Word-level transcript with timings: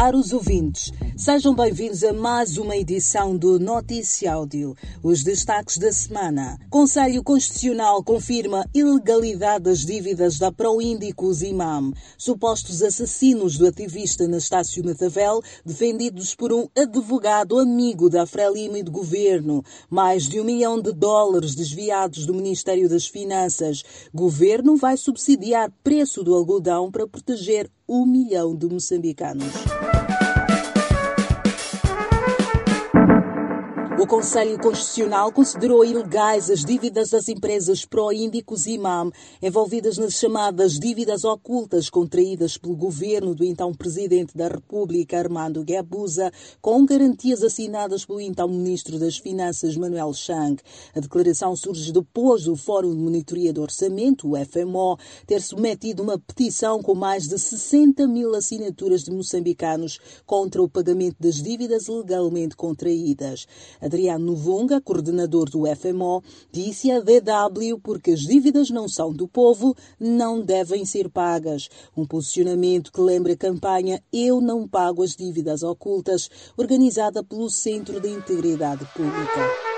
Caros 0.00 0.32
ouvintes, 0.32 0.90
sejam 1.14 1.54
bem-vindos 1.54 2.02
a 2.02 2.10
mais 2.10 2.56
uma 2.56 2.74
edição 2.74 3.36
do 3.36 3.58
Notícia 3.58 4.32
Áudio. 4.32 4.74
Os 5.02 5.22
destaques 5.22 5.76
da 5.76 5.92
semana. 5.92 6.58
Conselho 6.70 7.22
Constitucional 7.22 8.02
confirma 8.02 8.64
ilegalidade 8.74 9.64
das 9.64 9.80
dívidas 9.80 10.38
da 10.38 10.50
Proíndicos 10.50 11.42
Imam. 11.42 11.92
Supostos 12.16 12.82
assassinos 12.82 13.58
do 13.58 13.66
ativista 13.66 14.24
Anastácio 14.24 14.82
Matavel, 14.82 15.42
defendidos 15.66 16.34
por 16.34 16.50
um 16.50 16.66
advogado 16.74 17.58
amigo 17.58 18.08
da 18.08 18.24
Frelimo 18.24 18.78
e 18.78 18.82
do 18.82 18.90
governo. 18.90 19.62
Mais 19.90 20.26
de 20.26 20.40
um 20.40 20.44
milhão 20.44 20.80
de 20.80 20.94
dólares 20.94 21.54
desviados 21.54 22.24
do 22.24 22.32
Ministério 22.32 22.88
das 22.88 23.06
Finanças. 23.06 23.84
Governo 24.14 24.76
vai 24.76 24.96
subsidiar 24.96 25.70
preço 25.84 26.24
do 26.24 26.34
algodão 26.34 26.90
para 26.90 27.06
proteger 27.06 27.70
um 27.90 28.06
milhão 28.06 28.54
de 28.54 28.68
moçambicanos. 28.68 29.52
O 34.00 34.06
Conselho 34.06 34.58
Constitucional 34.58 35.30
considerou 35.30 35.84
ilegais 35.84 36.48
as 36.48 36.64
dívidas 36.64 37.10
das 37.10 37.28
empresas 37.28 37.84
Proíndicos 37.84 38.64
e 38.64 38.72
IMAM, 38.72 39.12
envolvidas 39.42 39.98
nas 39.98 40.14
chamadas 40.14 40.78
dívidas 40.78 41.22
ocultas 41.22 41.90
contraídas 41.90 42.56
pelo 42.56 42.74
governo 42.74 43.34
do 43.34 43.44
então 43.44 43.74
Presidente 43.74 44.34
da 44.34 44.48
República, 44.48 45.18
Armando 45.18 45.62
Guebuza, 45.62 46.32
com 46.62 46.86
garantias 46.86 47.42
assinadas 47.42 48.06
pelo 48.06 48.22
então 48.22 48.48
Ministro 48.48 48.98
das 48.98 49.18
Finanças, 49.18 49.76
Manuel 49.76 50.14
Chang. 50.14 50.58
A 50.96 51.00
declaração 51.00 51.54
surge 51.54 51.92
depois 51.92 52.44
do 52.44 52.56
Fórum 52.56 52.96
de 52.96 53.02
Monitoria 53.02 53.52
do 53.52 53.60
Orçamento, 53.60 54.32
o 54.32 54.46
FMO, 54.46 54.96
ter 55.26 55.42
submetido 55.42 56.02
uma 56.02 56.18
petição 56.18 56.80
com 56.80 56.94
mais 56.94 57.24
de 57.24 57.38
60 57.38 58.08
mil 58.08 58.34
assinaturas 58.34 59.02
de 59.02 59.10
moçambicanos 59.10 59.98
contra 60.24 60.62
o 60.62 60.70
pagamento 60.70 61.16
das 61.20 61.34
dívidas 61.34 61.86
legalmente 61.86 62.56
contraídas. 62.56 63.46
Adriano 63.90 64.24
Novunga, 64.24 64.80
coordenador 64.80 65.50
do 65.50 65.64
FMO, 65.74 66.22
disse 66.52 66.92
à 66.92 67.00
DW 67.00 67.80
porque 67.82 68.12
as 68.12 68.20
dívidas 68.20 68.70
não 68.70 68.88
são 68.88 69.12
do 69.12 69.26
povo, 69.26 69.76
não 69.98 70.40
devem 70.40 70.84
ser 70.84 71.10
pagas. 71.10 71.68
Um 71.96 72.06
posicionamento 72.06 72.92
que 72.92 73.00
lembra 73.00 73.32
a 73.32 73.36
campanha 73.36 74.00
Eu 74.12 74.40
Não 74.40 74.68
Pago 74.68 75.02
as 75.02 75.16
Dívidas 75.16 75.64
Ocultas, 75.64 76.30
organizada 76.56 77.24
pelo 77.24 77.50
Centro 77.50 78.00
de 78.00 78.08
Integridade 78.08 78.86
Pública. 78.94 79.69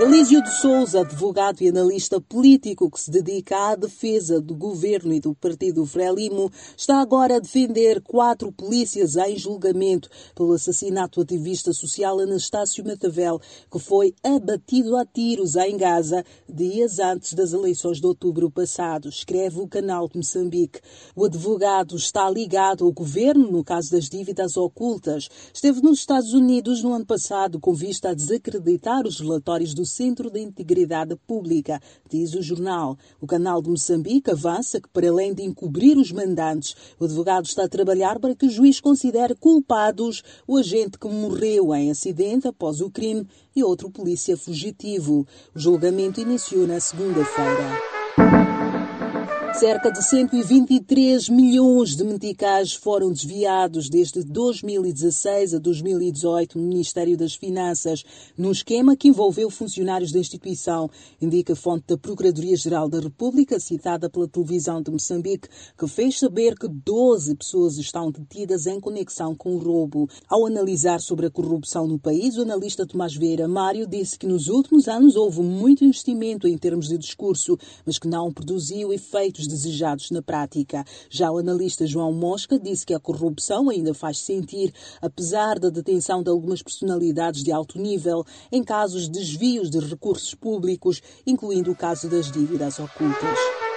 Elísio 0.00 0.42
de 0.42 0.50
Souza, 0.50 1.02
advogado 1.02 1.60
e 1.60 1.68
analista 1.68 2.18
político 2.18 2.90
que 2.90 2.98
se 2.98 3.10
dedica 3.10 3.72
à 3.72 3.76
defesa 3.76 4.40
do 4.40 4.54
governo 4.54 5.12
e 5.12 5.20
do 5.20 5.34
partido 5.34 5.84
Frelimo, 5.84 6.50
está 6.74 7.02
agora 7.02 7.36
a 7.36 7.38
defender 7.38 8.00
quatro 8.00 8.50
polícias 8.50 9.16
em 9.16 9.36
julgamento 9.36 10.08
pelo 10.34 10.54
assassinato 10.54 11.20
do 11.20 11.24
ativista 11.24 11.74
social 11.74 12.18
Anastácio 12.18 12.82
Matavel, 12.82 13.42
que 13.70 13.78
foi 13.78 14.14
abatido 14.24 14.96
a 14.96 15.04
tiros 15.04 15.54
em 15.56 15.76
Gaza 15.76 16.24
dias 16.48 16.98
antes 16.98 17.34
das 17.34 17.52
eleições 17.52 18.00
de 18.00 18.06
outubro 18.06 18.50
passado, 18.50 19.10
escreve 19.10 19.60
o 19.60 19.68
canal 19.68 20.08
de 20.08 20.16
Moçambique. 20.16 20.80
O 21.14 21.26
advogado 21.26 21.94
está 21.94 22.30
ligado 22.30 22.86
ao 22.86 22.92
governo 22.92 23.52
no 23.52 23.62
caso 23.62 23.90
das 23.90 24.08
dívidas 24.08 24.56
ocultas. 24.56 25.28
Esteve 25.52 25.82
nos 25.82 25.98
Estados 25.98 26.32
Unidos 26.32 26.82
no 26.82 26.94
ano 26.94 27.04
passado 27.04 27.60
com 27.60 27.74
vista 27.74 28.08
a 28.08 28.14
desacreditar 28.14 29.06
os 29.06 29.20
relatórios 29.20 29.74
do 29.74 29.89
Centro 29.90 30.30
de 30.30 30.40
Integridade 30.40 31.16
Pública, 31.26 31.80
diz 32.08 32.34
o 32.34 32.42
jornal. 32.42 32.96
O 33.20 33.26
canal 33.26 33.60
de 33.60 33.68
Moçambique 33.68 34.30
avança 34.30 34.80
que, 34.80 34.88
para 34.88 35.08
além 35.08 35.34
de 35.34 35.42
encobrir 35.42 35.98
os 35.98 36.12
mandantes, 36.12 36.74
o 36.98 37.04
advogado 37.04 37.44
está 37.44 37.64
a 37.64 37.68
trabalhar 37.68 38.18
para 38.18 38.34
que 38.34 38.46
o 38.46 38.50
juiz 38.50 38.80
considere 38.80 39.34
culpados 39.34 40.22
o 40.46 40.56
agente 40.56 40.98
que 40.98 41.08
morreu 41.08 41.74
em 41.74 41.90
acidente 41.90 42.48
após 42.48 42.80
o 42.80 42.90
crime 42.90 43.26
e 43.54 43.62
outro 43.62 43.90
polícia 43.90 44.36
fugitivo. 44.36 45.26
O 45.54 45.58
julgamento 45.58 46.20
iniciou 46.20 46.66
na 46.66 46.80
segunda-feira. 46.80 47.99
Cerca 49.60 49.92
de 49.92 50.02
123 50.02 51.28
milhões 51.28 51.94
de 51.94 52.02
meticais 52.02 52.72
foram 52.72 53.12
desviados 53.12 53.90
desde 53.90 54.24
2016 54.24 55.52
a 55.52 55.58
2018 55.58 56.58
no 56.58 56.66
Ministério 56.66 57.14
das 57.14 57.34
Finanças, 57.34 58.02
num 58.38 58.52
esquema 58.52 58.96
que 58.96 59.08
envolveu 59.08 59.50
funcionários 59.50 60.12
da 60.12 60.18
instituição, 60.18 60.88
indica 61.20 61.52
a 61.52 61.56
fonte 61.56 61.84
da 61.88 61.98
Procuradoria-Geral 61.98 62.88
da 62.88 63.00
República, 63.00 63.60
citada 63.60 64.08
pela 64.08 64.26
televisão 64.26 64.80
de 64.80 64.90
Moçambique, 64.90 65.50
que 65.78 65.86
fez 65.86 66.18
saber 66.18 66.58
que 66.58 66.66
12 66.66 67.34
pessoas 67.34 67.76
estão 67.76 68.10
detidas 68.10 68.66
em 68.66 68.80
conexão 68.80 69.36
com 69.36 69.56
o 69.56 69.58
roubo. 69.58 70.08
Ao 70.26 70.46
analisar 70.46 71.02
sobre 71.02 71.26
a 71.26 71.30
corrupção 71.30 71.86
no 71.86 71.98
país, 71.98 72.38
o 72.38 72.42
analista 72.42 72.86
Tomás 72.86 73.14
Vieira 73.14 73.46
Mário 73.46 73.86
disse 73.86 74.18
que 74.18 74.26
nos 74.26 74.48
últimos 74.48 74.88
anos 74.88 75.16
houve 75.16 75.42
muito 75.42 75.84
investimento 75.84 76.48
em 76.48 76.56
termos 76.56 76.88
de 76.88 76.96
discurso, 76.96 77.58
mas 77.84 77.98
que 77.98 78.08
não 78.08 78.32
produziu 78.32 78.90
efeitos 78.90 79.49
desejados 79.50 80.10
na 80.10 80.22
prática. 80.22 80.84
Já 81.10 81.30
o 81.30 81.38
analista 81.38 81.86
João 81.86 82.12
Mosca 82.12 82.58
disse 82.58 82.86
que 82.86 82.94
a 82.94 83.00
corrupção 83.00 83.68
ainda 83.68 83.92
faz 83.92 84.18
sentir, 84.18 84.72
apesar 85.00 85.58
da 85.58 85.68
detenção 85.68 86.22
de 86.22 86.30
algumas 86.30 86.62
personalidades 86.62 87.42
de 87.42 87.52
alto 87.52 87.78
nível 87.78 88.24
em 88.50 88.62
casos 88.64 89.02
de 89.02 89.10
desvios 89.10 89.70
de 89.70 89.78
recursos 89.78 90.34
públicos, 90.34 91.02
incluindo 91.26 91.70
o 91.70 91.76
caso 91.76 92.08
das 92.08 92.30
dívidas 92.30 92.78
ocultas. 92.78 93.69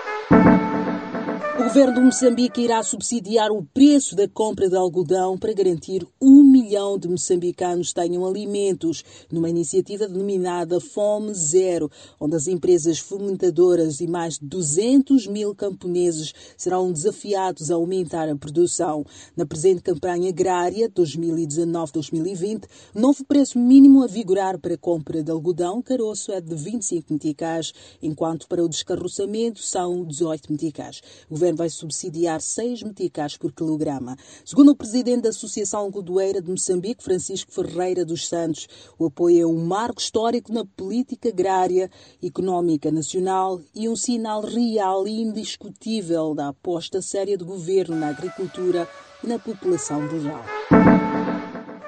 O 1.63 1.67
governo 1.67 1.93
de 1.93 2.01
Moçambique 2.01 2.61
irá 2.61 2.83
subsidiar 2.83 3.49
o 3.49 3.63
preço 3.63 4.17
da 4.17 4.27
compra 4.27 4.69
de 4.69 4.75
algodão 4.75 5.37
para 5.37 5.53
garantir 5.53 6.05
um 6.21 6.43
milhão 6.43 6.99
de 6.99 7.07
moçambicanos 7.07 7.93
tenham 7.93 8.27
alimentos, 8.27 9.01
numa 9.31 9.49
iniciativa 9.49 10.05
denominada 10.05 10.81
Fome 10.81 11.33
Zero, 11.33 11.89
onde 12.19 12.35
as 12.35 12.47
empresas 12.47 12.99
fomentadoras 12.99 14.01
e 14.01 14.07
mais 14.07 14.37
de 14.37 14.45
200 14.45 15.25
mil 15.27 15.55
camponeses 15.55 16.33
serão 16.57 16.91
desafiados 16.91 17.71
a 17.71 17.75
aumentar 17.75 18.27
a 18.27 18.35
produção. 18.35 19.05
Na 19.35 19.45
presente 19.45 19.81
campanha 19.81 20.29
agrária 20.29 20.89
2019-2020, 20.89 22.65
novo 22.93 23.23
preço 23.23 23.57
mínimo 23.57 24.03
a 24.03 24.07
vigorar 24.07 24.59
para 24.59 24.73
a 24.73 24.77
compra 24.77 25.23
de 25.23 25.31
algodão 25.31 25.81
caroço 25.81 26.29
é 26.33 26.41
de 26.41 26.53
25 26.53 27.13
meticais, 27.13 27.73
enquanto 28.01 28.49
para 28.49 28.63
o 28.63 28.67
descarroçamento 28.67 29.61
são 29.63 30.03
18 30.03 30.51
meticais. 30.51 31.01
O 31.29 31.35
governo 31.35 31.52
vai 31.55 31.69
subsidiar 31.69 32.41
6 32.41 32.83
meticais 32.83 33.37
por 33.37 33.51
quilograma. 33.51 34.15
Segundo 34.45 34.71
o 34.71 34.75
presidente 34.75 35.23
da 35.23 35.29
Associação 35.29 35.89
Godoeira 35.89 36.41
de 36.41 36.49
Moçambique, 36.49 37.03
Francisco 37.03 37.51
Ferreira 37.51 38.05
dos 38.05 38.27
Santos, 38.27 38.67
o 38.97 39.05
apoio 39.05 39.41
é 39.41 39.45
um 39.45 39.65
marco 39.65 39.99
histórico 39.99 40.51
na 40.51 40.65
política 40.65 41.29
agrária 41.29 41.89
económica 42.21 42.91
nacional 42.91 43.59
e 43.73 43.87
um 43.89 43.95
sinal 43.95 44.41
real 44.41 45.07
e 45.07 45.21
indiscutível 45.21 46.33
da 46.33 46.49
aposta 46.49 47.01
séria 47.01 47.37
do 47.37 47.45
governo 47.45 47.95
na 47.95 48.09
agricultura 48.09 48.87
e 49.23 49.27
na 49.27 49.39
população 49.39 50.07
rural. 50.07 50.92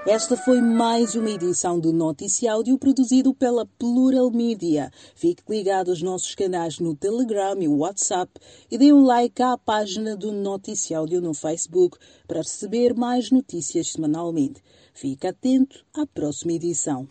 Esta 0.08 0.38
foi 0.38 0.62
mais 0.62 1.16
uma 1.16 1.32
edição 1.32 1.80
do 1.80 1.92
Noticiáudio 1.92 2.78
produzido 2.78 3.34
pela 3.34 3.66
Plural 3.66 4.30
Media. 4.30 4.92
Fique 5.16 5.42
ligado 5.50 5.90
aos 5.90 6.00
nossos 6.04 6.36
canais 6.36 6.78
no 6.78 6.96
Telegram 6.96 7.60
e 7.60 7.68
WhatsApp 7.68 8.32
e 8.70 8.78
dê 8.78 8.94
um 8.94 9.04
like 9.04 9.42
à 9.42 9.58
página 9.58 10.16
do 10.16 10.32
Noticiáudio 10.32 11.20
no 11.22 11.34
Facebook 11.34 11.98
para 12.28 12.42
receber 12.42 12.94
mais 12.94 13.32
notícias 13.32 13.94
semanalmente. 13.94 14.62
Fique 14.94 15.26
atento 15.26 15.84
à 15.92 16.06
próxima 16.06 16.54
edição. 16.54 17.08